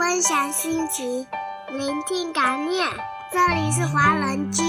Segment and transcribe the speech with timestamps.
[0.00, 1.26] 分享心情，
[1.68, 2.88] 聆听感念。
[3.30, 4.62] 这里是华人居。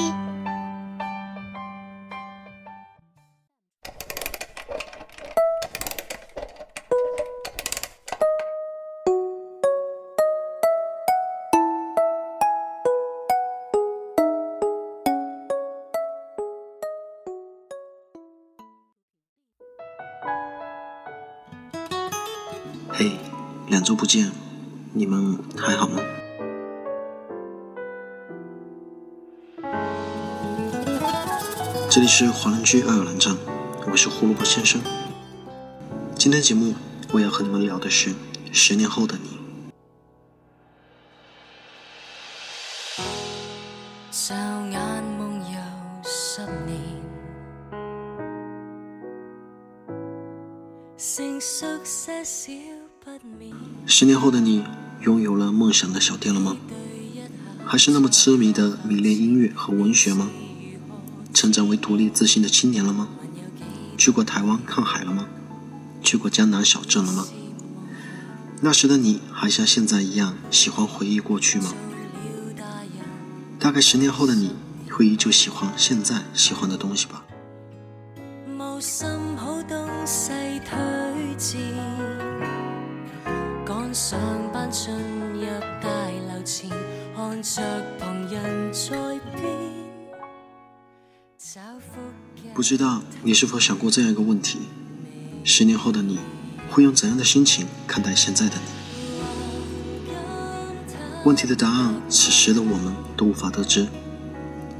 [22.89, 23.17] 嘿，
[23.69, 24.29] 两周不见，
[24.93, 26.01] 你们还好吗？
[31.89, 33.33] 这里是华人居爱尔兰站，
[33.89, 34.81] 我是胡萝卜先生。
[36.15, 36.73] 今天节目
[37.13, 38.13] 我要和你们聊的是
[38.51, 39.39] 十年后的你。
[44.11, 44.33] 骤
[44.69, 45.57] 眼梦游
[46.03, 46.77] 十年，
[50.97, 52.51] 成熟些少
[52.99, 53.55] 不眠。
[53.87, 54.63] 十年后的你，
[55.01, 56.57] 拥有了梦想的小店了吗？
[57.65, 60.29] 还是那么痴迷的迷恋音乐和文学吗？
[61.33, 63.07] 成长为独立自信的青年了吗？
[63.97, 65.27] 去过台湾看海了吗？
[66.03, 67.25] 去过江南小镇了吗？
[68.61, 71.73] 那时的你还像现在一样喜欢回忆过去吗？
[73.57, 74.55] 大概十年后的你
[74.91, 77.23] 会依旧喜欢现在喜欢的东西吧？
[78.59, 80.31] 无甚好东西
[80.65, 81.59] 推荐，
[83.93, 84.17] 上
[84.53, 85.45] 班进入
[85.81, 85.89] 大
[86.29, 86.69] 楼前，
[87.13, 87.61] 看着
[87.99, 88.89] 旁人在。
[92.53, 94.59] 不知道你是否想过这样一个问题：
[95.43, 96.19] 十年后的你
[96.69, 100.11] 会用怎样的心情看待现在的你？
[101.25, 103.89] 问题的答案，此时的我们都无法得知。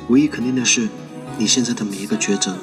[0.08, 0.88] 唯一肯定的是，
[1.38, 2.56] 你现在的每一个抉择，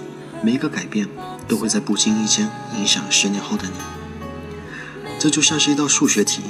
[0.42, 1.06] 每一个改变，
[1.46, 3.97] 都会在不经意间影响十年后的你。
[5.18, 6.42] 这就像是一道数学题，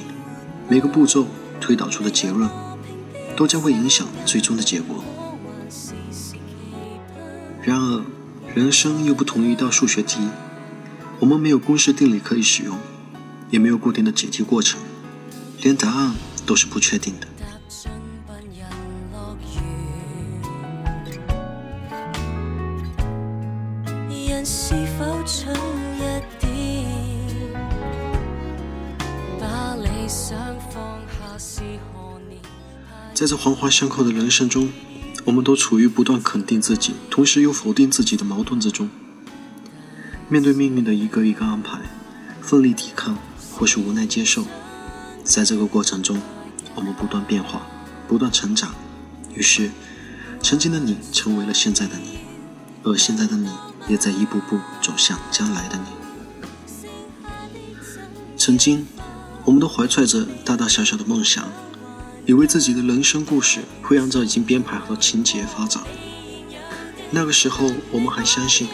[0.68, 1.26] 每个步骤
[1.58, 2.50] 推导出的结论，
[3.34, 5.02] 都将会影响最终的结果。
[7.62, 8.04] 然而，
[8.54, 10.20] 人生又不同于一道数学题，
[11.18, 12.78] 我们没有公式定理可以使用，
[13.50, 14.78] 也没有固定的解题过程，
[15.62, 16.14] 连答案
[16.44, 17.26] 都是不确定的。
[33.18, 34.70] 在这环环相扣的人生中，
[35.24, 38.88] 我们都处于不断肯定自己，同时又否定自己的矛盾之中。
[40.28, 41.80] 面对命运的一个一个安排，
[42.40, 43.18] 奋力抵抗，
[43.50, 44.44] 或是无奈接受。
[45.24, 46.22] 在这个过程中，
[46.76, 47.66] 我们不断变化，
[48.06, 48.72] 不断成长。
[49.34, 49.72] 于是，
[50.40, 52.20] 曾经的你成为了现在的你，
[52.84, 53.50] 而现在的你
[53.88, 56.86] 也在一步步走向将来的你。
[58.36, 58.86] 曾经，
[59.44, 61.50] 我们都怀揣着大大小小的梦想。
[62.28, 65.82] 以为自己的人生故事会按照已经编排好的情节发展。
[67.10, 68.68] 那个时候，我们还相信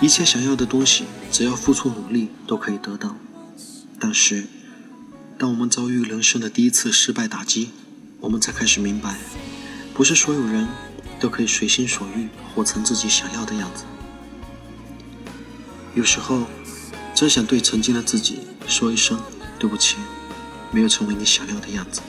[0.00, 3.14] 一切想要的东西，只要付出努力都可以得到。
[4.00, 4.46] 但是，
[5.36, 7.68] 当我们遭遇人生的第一次失败打击，
[8.18, 9.18] 我们才开始明白，
[9.92, 10.66] 不是所有人
[11.20, 13.84] 都可以随心所欲活成自己想要的样子。
[15.94, 16.46] 有时候，
[17.14, 19.20] 真想对曾经的自己说一声
[19.58, 19.96] 对不起，
[20.70, 22.00] 没有成为你想要的样子。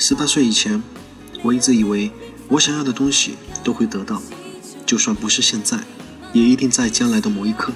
[0.00, 0.80] 十八岁以前，
[1.42, 2.12] 我一直以为
[2.46, 4.22] 我想要的东西都会得到，
[4.86, 5.76] 就算不是现在，
[6.32, 7.72] 也一定在将来的某一刻。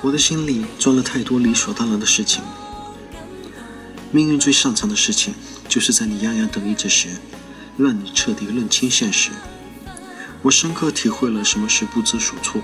[0.00, 2.40] 我的心里装了太多理所当然的事情。
[4.12, 5.34] 命运最擅长的事情，
[5.68, 7.08] 就是在你洋洋得意之时，
[7.76, 9.32] 让你彻底认清现实。
[10.42, 12.62] 我深刻体会了什么是不知所措。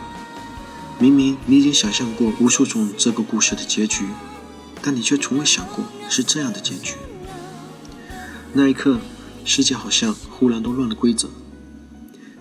[1.01, 4.05] 明明你已经想象过无数种这个故事的结局。
[4.87, 6.97] 但你却从未想过是这样的结局。
[8.53, 8.99] 那一刻，
[9.43, 11.31] 世界好像忽然都乱了规则。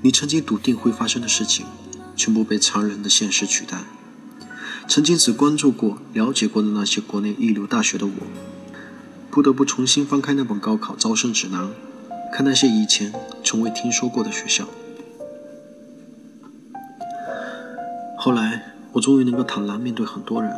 [0.02, 1.66] 你曾经笃定会发生的事情，
[2.18, 3.78] 全部被殘忍的现实取代。
[4.90, 8.12] 曾经只关注过、了解过的那些国内一流大学的我，
[9.32, 11.70] 不得不重新翻开那本高考招生指南，
[12.34, 14.68] 看那些以前从未听说过的学校。
[18.18, 20.54] 后来，我终于能够坦然面对很多人。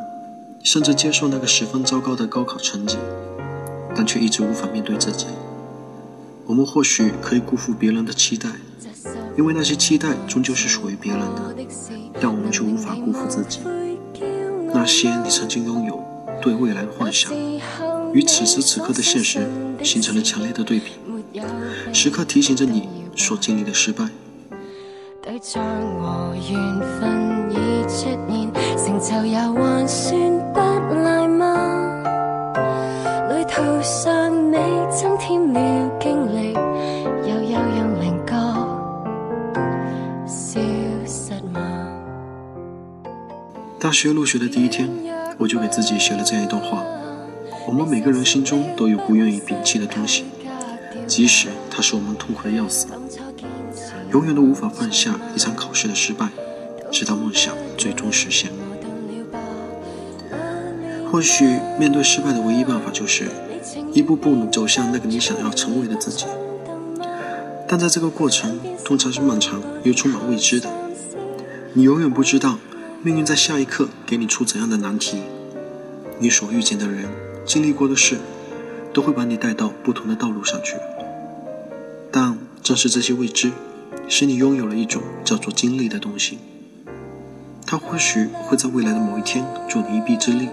[0.66, 2.98] 甚至接受那个十分糟糕的高考成绩，
[3.96, 5.28] 但却一直无法面对自己。
[6.48, 8.50] 我们或许可以辜负别人的期待，
[9.38, 11.56] 因为那些期待终究是属于别人的，
[12.20, 13.60] 但我们却无法辜负自己。
[14.74, 16.04] 那些你曾经拥有
[16.42, 17.32] 对未来的幻想，
[18.12, 19.48] 与此时此刻的现实
[19.84, 20.94] 形成了强烈的对比，
[21.94, 24.10] 时刻提醒着你所经历的失败。
[25.26, 25.64] 对障
[26.00, 27.56] 和缘份已
[27.86, 30.16] 出现成就也还算
[30.54, 30.60] 不
[30.94, 32.04] 赖吗？
[33.32, 34.56] 旅途上你
[34.92, 38.36] 增添了经历又有人明告
[40.28, 40.62] 消
[41.08, 41.60] 失吗？
[43.80, 44.88] 大学入学的第一天
[45.40, 46.84] 我就给自己写了这样一段话。
[47.68, 50.26] 我们每个人心中都有不愿意摒弃的东西
[51.08, 52.86] 即使它使我们痛苦得要死
[54.16, 56.30] 永远都无法放下一场考试的失败，
[56.90, 58.50] 直到梦想最终实现。
[61.12, 63.26] 或许面对失败的唯一办法就是
[63.92, 66.26] 一步步走向那个你想要成为的自己，
[67.68, 70.70] 但在这个过程通常是漫长又充满未知的，
[71.74, 72.58] 你永远不知道
[73.04, 75.24] 命运在下一刻给你出怎样的难题，
[76.20, 77.10] 你所遇见的人、
[77.46, 78.20] 经历过的事，
[78.94, 80.78] 都会把你带到不同的道路上去。
[82.10, 83.52] 但正是这些未知，
[84.08, 86.38] 使你拥有了一种叫做经历的东西，
[87.66, 90.50] 它或许会在未来的某一天助你一臂之力。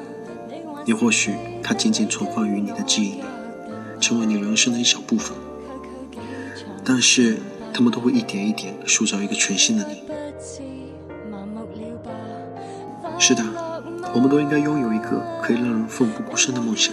[0.85, 3.23] 也或许它仅仅存放于你的记忆里，
[4.01, 5.37] 成为你人生的一小部分。
[6.83, 7.39] 但是，
[7.73, 10.03] 他们都会一点一点塑造一个全新的你。
[13.19, 13.45] 是的，
[14.13, 16.93] 我们都应该拥有一个可以让人奋不顾身的梦想。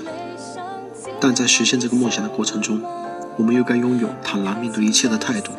[1.20, 2.80] 但在实现这个梦想的过程中，
[3.38, 5.52] 我们又该拥有坦然面对一切的态度。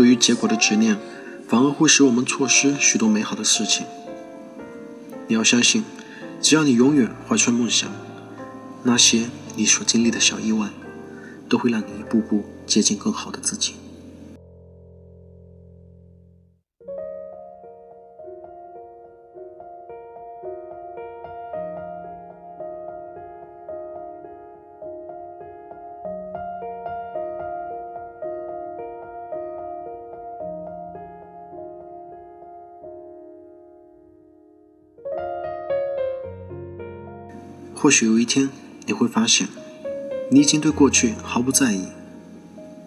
[0.00, 0.96] 对于结果的执念，
[1.46, 3.84] 反而会使我们错失许多美好的事情。
[5.28, 5.84] 你要相信。
[6.40, 7.86] 只要你永远怀揣梦想，
[8.82, 10.70] 那些你所经历的小意外，
[11.50, 13.74] 都会让你一步步接近更好的自己。
[37.80, 38.50] 或许有一天
[38.84, 39.48] 你会发现，
[40.30, 41.86] 你已经对过去毫不在意，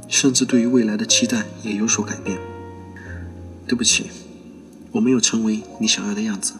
[0.07, 2.37] 甚至对于未来的期待也有所改变。
[3.67, 4.11] 对不起，
[4.91, 6.53] 我没有成为你想要的样子，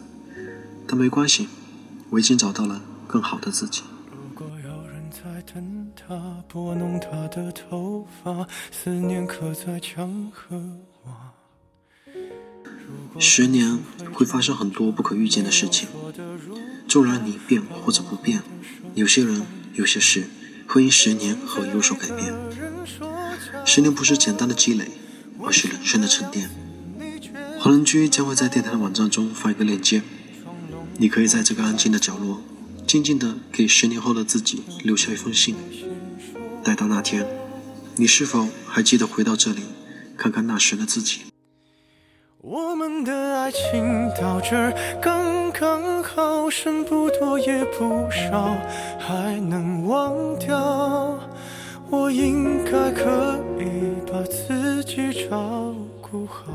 [0.84, 1.46] 但没关系，
[2.10, 3.84] 我已经找到了更好的自己。
[4.10, 10.56] 如果有人在等他，拨弄他的头发，思念刻在墙和
[11.04, 11.30] 瓦。
[13.16, 13.78] 十年
[14.12, 15.88] 会发生很多不可预见的事情。
[16.94, 18.40] 纵然你变或者不变，
[18.94, 20.28] 有些人、有些事
[20.68, 22.32] 会因十年而有所改变。
[23.64, 24.92] 十年不是简单的积累，
[25.42, 26.48] 而是人生的沉淀。
[27.58, 30.02] 黄仁居将会在电台的网站中发一个链接，
[30.98, 32.40] 你可以在这个安静的角落，
[32.86, 35.56] 静静的给十年后的自己留下一封信。
[36.62, 37.26] 待到那天，
[37.96, 39.64] 你是否还记得回到这里，
[40.16, 41.22] 看看那时的自己？
[42.40, 45.23] 我们的爱情到这儿刚
[45.56, 48.56] 刚好，剩不多也不少，
[48.98, 51.16] 还能忘掉。
[51.88, 55.72] 我应该可以把自己照
[56.02, 56.52] 顾好。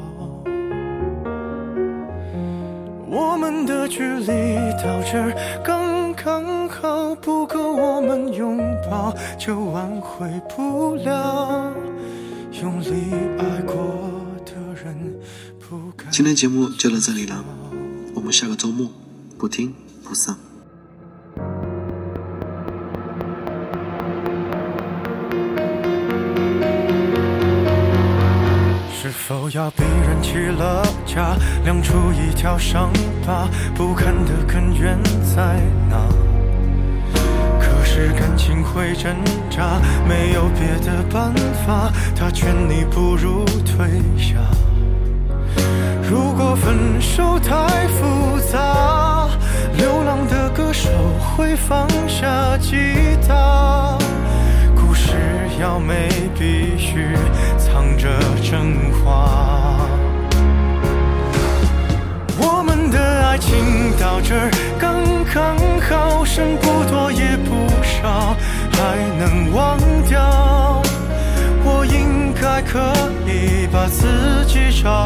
[3.08, 4.28] 我们的距离
[4.74, 8.60] 到这儿刚刚好，不够我们拥
[8.90, 11.72] 抱，就挽回不了
[12.62, 13.76] 用力爱过
[14.46, 14.52] 的
[14.84, 15.16] 人，
[15.58, 16.06] 不该。
[16.12, 17.44] 今天节目就到这里了，
[18.30, 18.88] 们下个周末
[19.40, 19.74] 不听
[20.04, 20.38] 不散。
[28.94, 32.92] 是否要逼人起了家，亮出一条伤
[33.26, 34.96] 疤，不堪的根源
[35.36, 36.08] 在哪？
[37.60, 39.16] 可是感情会挣
[39.50, 41.34] 扎，没有别的办
[41.66, 43.90] 法，他劝你不如退
[44.20, 44.36] 下。
[46.08, 47.88] 如果分手太
[51.40, 52.76] 会放下吉
[53.26, 53.98] 他。
[54.76, 55.14] 故事
[55.58, 57.16] 要美，必须
[57.58, 58.10] 藏着
[58.44, 59.80] 真话。
[62.38, 63.56] 我们的爱情
[63.98, 64.36] 到这
[64.78, 65.02] 刚
[65.34, 68.36] 刚好，剩不多也不少，
[68.74, 69.78] 还能忘
[70.10, 70.82] 掉。
[71.64, 72.94] 我应该可
[73.26, 75.06] 以把自己照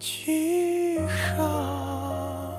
[0.00, 0.98] 记
[1.36, 2.56] 号。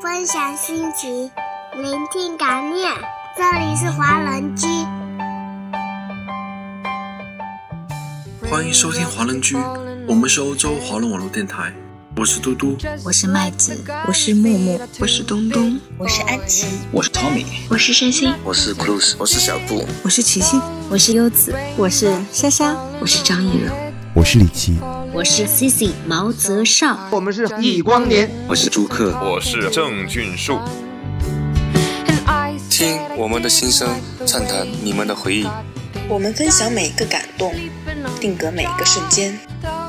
[0.00, 1.28] 分享心情，
[1.74, 2.88] 聆听感念。
[3.36, 4.68] 这里是华人居，
[8.48, 9.56] 欢迎收听华人居，
[10.06, 11.72] 我们是欧洲华人网络电台，
[12.20, 20.60] 我是嘟嘟，我是麦子，我是木木，我是东东，我是安琪，我是 Tommy，我是山心，我是 Cruz，我是小布，我是琪琪，
[20.90, 23.72] 我是优子，我是莎莎，我是张艺柔，
[24.12, 24.76] 我是李琦，
[25.14, 30.58] 我是 Cici 毛泽少，我们是易光年，我是朱克，我是郑俊树。
[32.68, 33.88] 听我们的心声，
[34.26, 35.46] 畅谈你们的回忆。
[36.06, 37.54] 我们分享每一个感动，
[38.20, 39.40] 定格每一个瞬间。